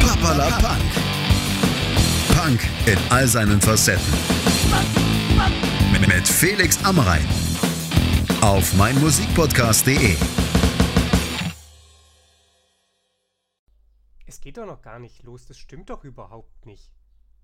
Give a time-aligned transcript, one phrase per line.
[0.00, 0.92] Papala Punk.
[2.34, 4.12] Punk in all seinen Facetten.
[6.06, 7.26] Mit Felix Amrein.
[8.40, 10.16] Auf meinmusikpodcast.de.
[14.26, 16.90] Es geht doch noch gar nicht los, das stimmt doch überhaupt nicht.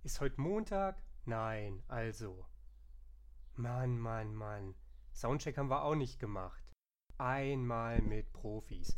[0.03, 0.97] Ist heute Montag?
[1.25, 2.47] Nein, also.
[3.57, 4.75] Mann, Mann, Mann.
[5.13, 6.66] Soundcheck haben wir auch nicht gemacht.
[7.19, 8.95] Einmal mit Profis.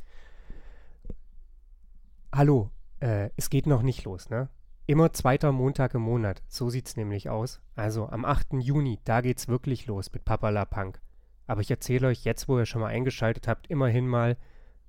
[2.35, 4.49] Hallo, äh, es geht noch nicht los, ne?
[4.87, 7.61] Immer zweiter Montag im Monat, so sieht's nämlich aus.
[7.77, 8.55] Also am 8.
[8.55, 11.01] Juni, da geht's wirklich los mit Papala Punk.
[11.47, 14.37] Aber ich erzähle euch jetzt, wo ihr schon mal eingeschaltet habt, immerhin mal,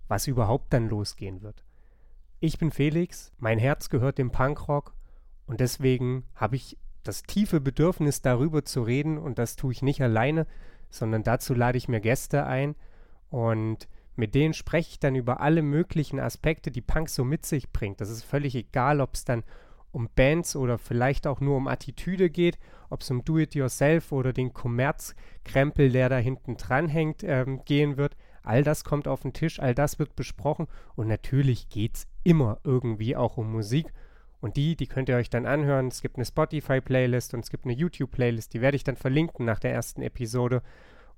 [0.07, 1.63] was überhaupt dann losgehen wird.
[2.39, 4.95] Ich bin Felix, mein Herz gehört dem Punkrock
[5.45, 10.01] und deswegen habe ich das tiefe Bedürfnis darüber zu reden und das tue ich nicht
[10.01, 10.47] alleine,
[10.89, 12.75] sondern dazu lade ich mir Gäste ein
[13.29, 17.71] und mit denen spreche ich dann über alle möglichen Aspekte, die Punk so mit sich
[17.71, 18.01] bringt.
[18.01, 19.43] Das ist völlig egal, ob es dann
[19.91, 24.53] um Bands oder vielleicht auch nur um Attitüde geht, ob es um Do-it-yourself oder den
[24.53, 28.15] Kommerzkrempel, der da hinten dran hängt, ähm, gehen wird.
[28.43, 32.59] All das kommt auf den Tisch, all das wird besprochen und natürlich geht es immer
[32.63, 33.87] irgendwie auch um Musik.
[34.41, 35.89] Und die, die könnt ihr euch dann anhören.
[35.89, 39.59] Es gibt eine Spotify-Playlist und es gibt eine YouTube-Playlist, die werde ich dann verlinken nach
[39.59, 40.61] der ersten Episode.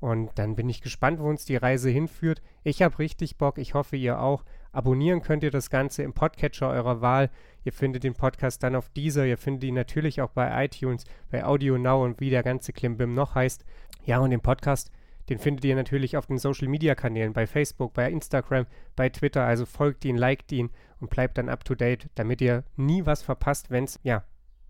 [0.02, 2.42] Und dann bin ich gespannt, wo uns die Reise hinführt.
[2.64, 4.44] Ich habe richtig Bock, ich hoffe ihr auch.
[4.72, 7.30] Abonnieren könnt ihr das Ganze im Podcatcher eurer Wahl.
[7.64, 9.28] Ihr findet den Podcast dann auf dieser.
[9.28, 13.14] Ihr findet ihn natürlich auch bei iTunes, bei Audio Now und wie der ganze Klimbim
[13.14, 13.64] noch heißt.
[14.04, 14.92] Ja, und den Podcast,
[15.30, 19.46] den findet ihr natürlich auf den Social Media Kanälen, bei Facebook, bei Instagram, bei Twitter.
[19.46, 23.22] Also folgt ihn, liked ihn und bleibt dann up to date, damit ihr nie was
[23.22, 24.24] verpasst, wenn es ja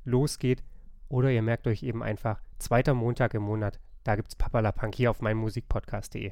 [0.03, 0.61] losgeht.
[1.07, 5.21] Oder ihr merkt euch eben einfach, zweiter Montag im Monat da gibt's Papalapunk hier auf
[5.21, 6.31] meinmusikpodcast.de.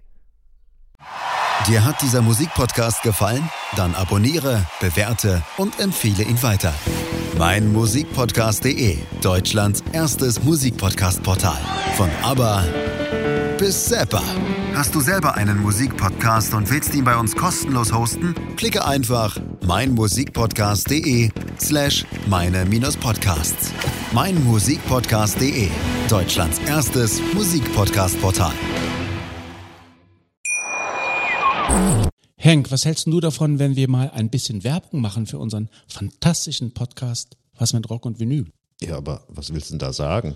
[1.68, 3.48] Dir hat dieser Musikpodcast gefallen?
[3.76, 6.74] Dann abonniere, bewerte und empfehle ihn weiter.
[7.38, 11.60] Meinmusikpodcast.de, Deutschlands erstes Musikpodcast-Portal.
[11.96, 12.64] Von ABBA
[13.60, 14.24] bis Zappa.
[14.74, 18.34] Hast du selber einen Musikpodcast und willst ihn bei uns kostenlos hosten?
[18.56, 23.72] Klicke einfach meinmusikpodcast.de slash meine-podcasts.
[24.14, 25.68] meinmusikpodcast.de,
[26.10, 28.54] Deutschlands erstes Musikpodcast-Portal.
[32.36, 36.74] Henk, was hältst du davon, wenn wir mal ein bisschen Werbung machen für unseren fantastischen
[36.74, 38.46] Podcast Was mit Rock und Vinyl?
[38.82, 40.36] Ja, aber was willst du denn da sagen?